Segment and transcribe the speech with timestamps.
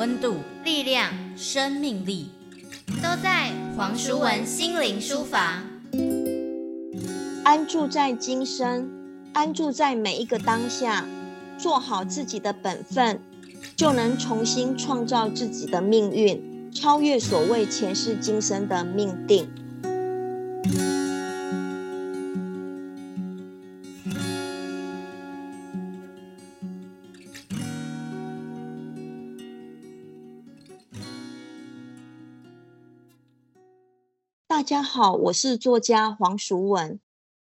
[0.00, 2.30] 温度、力量、生命力，
[3.02, 5.62] 都在黄淑文心灵书房。
[7.44, 8.88] 安住在今生，
[9.34, 11.06] 安住在每一个当下，
[11.58, 13.20] 做好自己的本分，
[13.76, 19.50] 就能重新创造自己的命运，超越所谓前世今生的命定。
[34.50, 36.98] 大家好，我是作家黄淑文。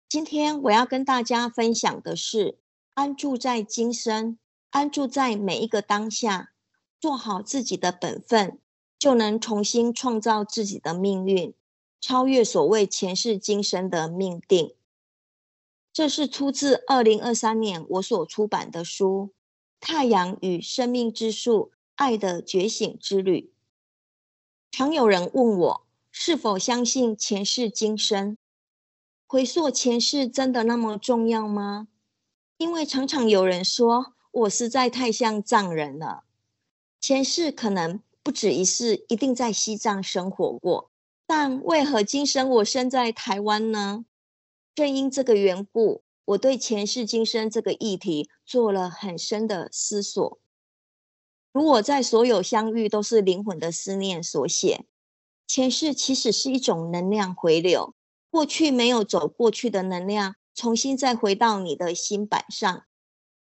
[0.08, 2.56] 今天我要跟大家分享的是：
[2.94, 4.38] 安住在今生，
[4.70, 6.54] 安住在每一个当下，
[6.98, 8.58] 做好自己的本分，
[8.98, 11.52] 就能重新创造自己的命运，
[12.00, 14.74] 超越所谓前世今生的命定。
[15.92, 19.34] 这是出自二零二三年我所出版的书
[19.86, 23.52] 《太阳与生命之树：爱的觉醒之旅》。
[24.74, 25.85] 常有人问我，
[26.18, 28.38] 是否相信前世今生？
[29.26, 31.88] 回溯前世真的那么重要吗？
[32.56, 36.24] 因为常常有人说我实在太像藏人了，
[36.98, 40.90] 前世可能不止一世，一定在西藏生活过。
[41.26, 44.06] 但为何今生我生在台湾呢？
[44.74, 50.38] 正因这个缘故，我对前世今生这个议题做了很深的思索。
[51.52, 54.86] 如果在所有相遇都是灵魂的思念所写。
[55.46, 57.94] 前世其实是一种能量回流，
[58.30, 62.84] 过去没有走过去的能量，重新再回到你的心板上。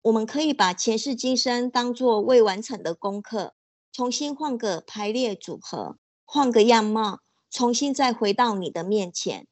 [0.03, 3.53] 我们可以把前世今生当做未完成的功课，
[3.93, 7.19] 重新换个排列组合，换个样貌，
[7.51, 9.49] 重新再回到你的面前。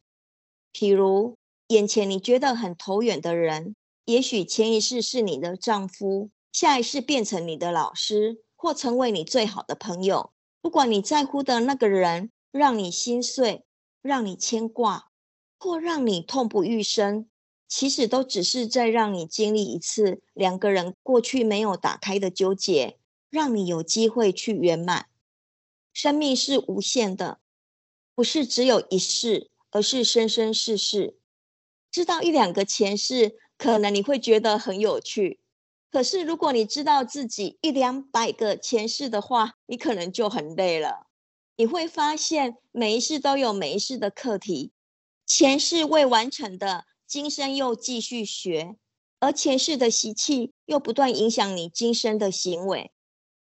[0.72, 10.31] 譬如眼前你觉得很投缘的人，也许前一世是你的丈夫，下一世变成你的老师，或成为你最好的朋友。
[10.62, 12.31] 不管你在乎的那个人。
[12.57, 13.65] 让你心碎，
[14.03, 15.11] 让你牵挂，
[15.59, 17.28] 或让你痛不欲生，
[17.69, 22.99] 其实都只是在让你经历一次两个人过去没有打开的纠结，
[23.31, 25.06] 让你有机会去圆满。
[25.93, 27.41] 生命是无限的，
[28.15, 31.19] 不是只有一世，而是生生世世。
[31.91, 35.41] 知道一两个前世，可能你会觉得很有趣，
[35.91, 41.06] 可是如果你知道自己一两百个前世的话，你可能就很累了。
[41.59, 44.72] 你会发现，每一世都有每一世的课题，
[45.25, 48.77] 前世未完成的，今生又继续学，
[49.21, 52.93] 而前世的习气又不断影响你今生的行为。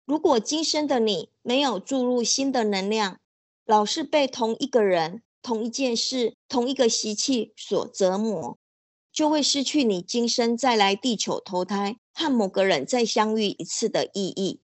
[0.06, 3.19] 如果今生的你没有注入新的能量，
[3.66, 8.57] 老是被同一个人、同一件事、同一个习气所折磨，
[9.12, 14.62] 就会失去你今生再来地球投胎和某个人再相遇一次的意义。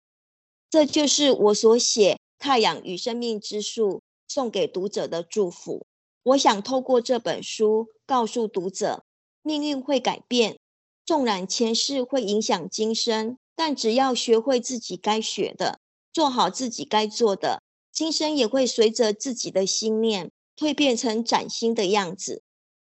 [0.69, 2.18] 这就是我所写。
[2.39, 5.85] 太阳与生命之树送给读者的祝福。
[6.23, 9.03] 我想透过这本书告诉读者，
[9.43, 10.57] 命运会改变，
[11.05, 15.79] 纵然前世会影响今生，但只要学会自己该学的，
[16.13, 17.61] 做好自己该做的，
[17.91, 22.41] 今生也会随着自己的心念蜕变成崭新的样子。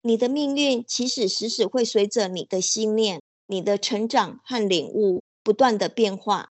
[0.02, 6.51] 你的命运其实时时会随着你的心念、你的成长和领悟不断的变化。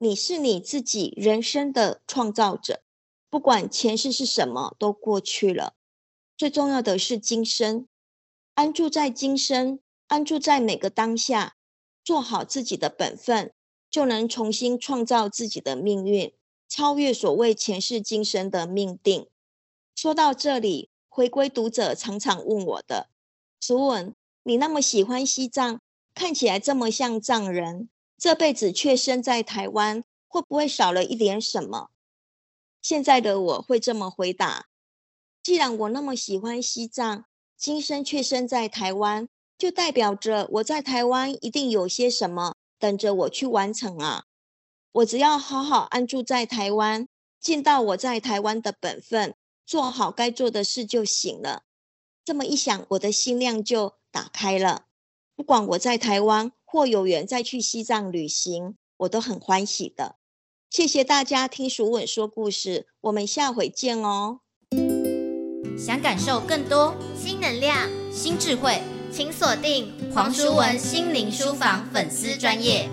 [0.00, 2.82] 你是你自己人生的创造者，
[3.28, 5.74] 不管前世是什么，都过去了。
[6.36, 7.88] 最重要的是今生，
[8.54, 11.56] 安住在今生，安住在每个当下，
[12.04, 13.52] 做好自己的本分，
[13.90, 16.32] 就能重新创造自己的命运，
[16.68, 19.28] 超越所谓前世今生的命定。
[19.96, 23.10] 说到这里，回归读者常常问我的：
[23.60, 25.80] 淑文，你那么喜欢西藏，
[26.14, 27.88] 看起来这么像藏人。
[28.18, 31.90] 这辈子却生在台湾，会不会少了一点什么？
[32.82, 34.66] 现在的我会这么回答：
[35.40, 44.24] 既然我那么喜欢西藏，今生却生在台湾，就代表着我在台湾一定有些什么等着我去完成啊！
[44.90, 47.06] 我只要好好安住在台湾，
[47.38, 51.62] 尽到我在台湾的本分，做好该做的事就行了。
[52.24, 54.86] 这么一想，我的心量就打开了。
[55.36, 56.50] 不管我在台湾。
[56.70, 60.16] 或有缘再去西藏旅行，我都很欢喜的。
[60.68, 64.40] 谢谢大家听淑文说故事，我们下回见哦。
[65.78, 72.90] 想感受更多新能量、新智慧，请锁定黄淑文心灵书房粉丝专业。